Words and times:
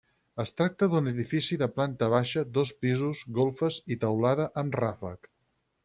Es 0.43 0.51
tracta 0.61 0.87
d'un 0.93 1.09
edifici 1.11 1.59
de 1.63 1.67
planta 1.75 2.09
baixa, 2.15 2.45
dos 2.57 2.73
pisos, 2.87 3.23
golfes 3.39 3.79
i 3.97 4.03
teulada 4.07 4.53
amb 4.65 4.81
ràfec. 4.85 5.35